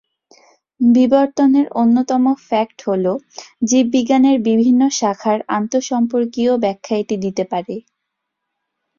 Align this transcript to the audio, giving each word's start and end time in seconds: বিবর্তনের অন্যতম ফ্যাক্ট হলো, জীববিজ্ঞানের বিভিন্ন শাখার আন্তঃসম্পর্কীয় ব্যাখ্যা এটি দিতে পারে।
বিবর্তনের 0.79 1.67
অন্যতম 1.81 2.23
ফ্যাক্ট 2.47 2.77
হলো, 2.87 3.13
জীববিজ্ঞানের 3.69 4.37
বিভিন্ন 4.49 4.81
শাখার 4.99 5.39
আন্তঃসম্পর্কীয় 5.57 6.53
ব্যাখ্যা 6.63 6.95
এটি 6.97 7.15
দিতে 7.25 7.43
পারে। 7.51 7.75